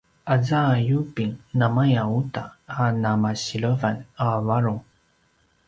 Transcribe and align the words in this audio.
aza 0.35 0.61
yubing 0.87 1.33
namaya 1.57 2.03
uta 2.19 2.43
a 2.79 2.83
namasilevan 3.01 3.95
a 4.25 4.27
varung 4.47 4.83